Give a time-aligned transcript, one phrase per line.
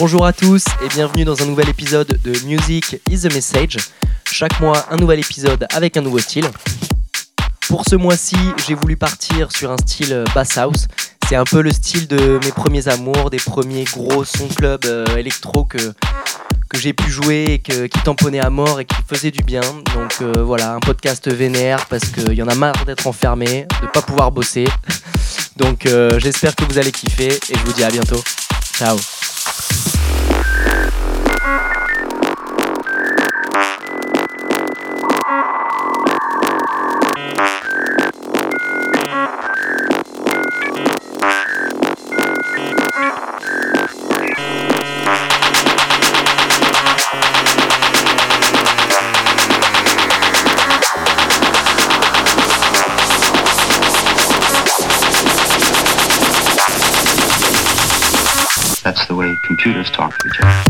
[0.00, 3.76] Bonjour à tous et bienvenue dans un nouvel épisode de Music is the Message.
[4.32, 6.46] Chaque mois, un nouvel épisode avec un nouveau style.
[7.68, 10.86] Pour ce mois-ci, j'ai voulu partir sur un style bass house.
[11.28, 15.04] C'est un peu le style de mes premiers amours, des premiers gros sons club euh,
[15.18, 19.42] électro que, que j'ai pu jouer et qui tamponnaient à mort et qui faisaient du
[19.42, 19.60] bien.
[19.94, 23.86] Donc euh, voilà, un podcast vénère parce qu'il y en a marre d'être enfermé, de
[23.88, 24.64] pas pouvoir bosser.
[25.58, 28.22] Donc euh, j'espère que vous allez kiffer et je vous dis à bientôt.
[28.78, 28.96] Ciao
[31.42, 31.79] Thank you.
[58.82, 60.69] That's the way computers talk to each other.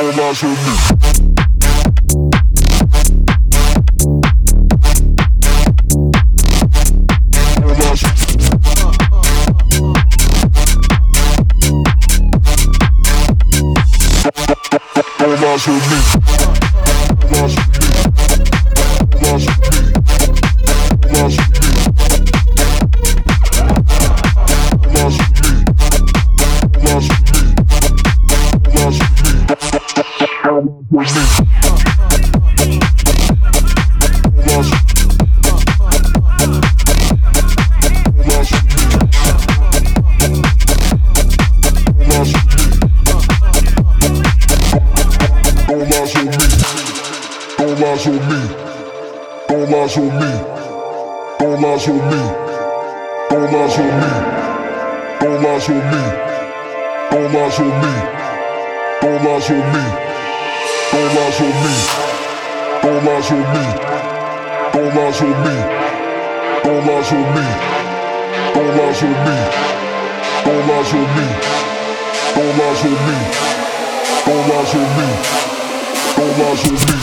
[0.00, 0.77] Imagine me.
[51.88, 52.22] lies on me.
[53.30, 54.12] Don't lies on me.
[55.20, 56.02] Don't lies on me.
[57.10, 57.94] Don't lies on me.
[59.00, 59.84] Don't lies on me.
[60.92, 61.74] Don't lies on me.
[62.82, 63.64] Don't lies on me.
[64.72, 65.56] Don't lies on me.
[66.64, 67.46] Don't lies on me.
[68.24, 69.38] Don't lies on me.
[70.44, 71.28] Don't lies on me.
[72.34, 73.18] Don't lies on me.
[74.26, 75.08] Don't lies on me.
[76.16, 76.98] Don't lies on me.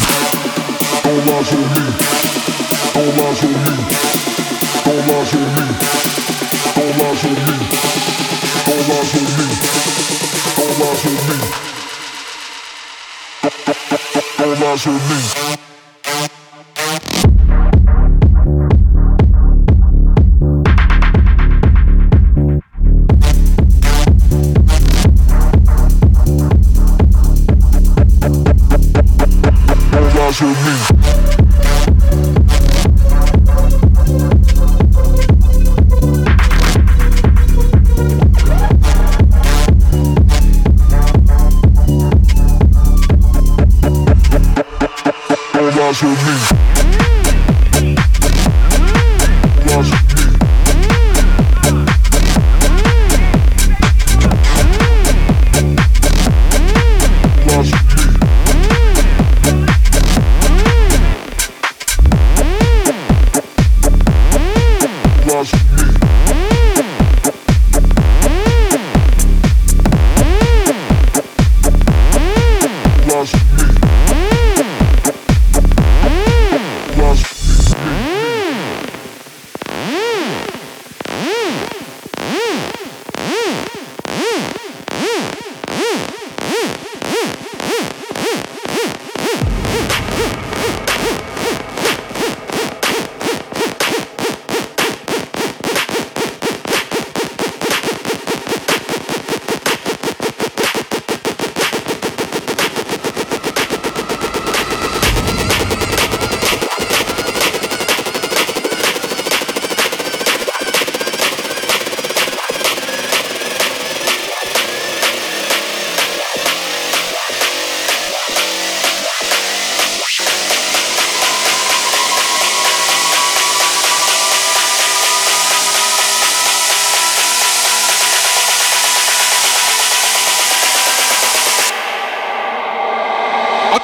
[1.04, 1.86] Don't lies on me.
[2.94, 4.55] Don't lies on me.
[5.08, 5.18] Don't
[14.60, 15.65] lie to me.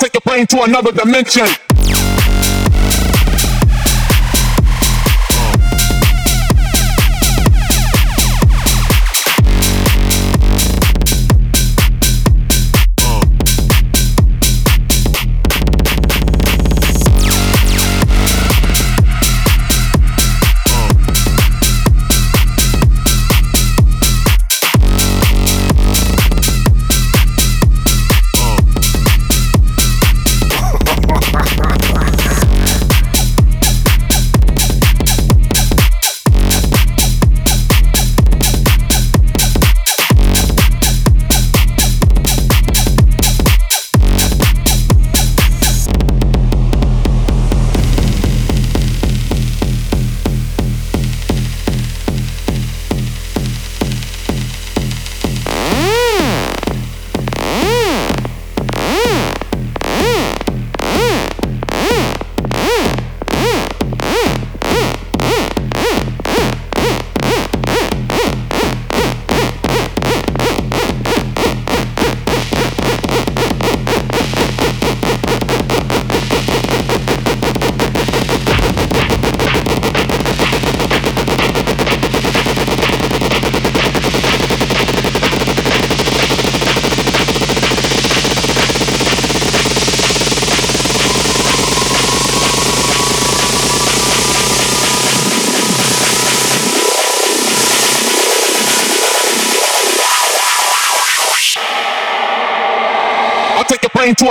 [0.01, 1.45] Take your brain to another dimension.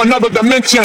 [0.02, 0.84] Another dimension.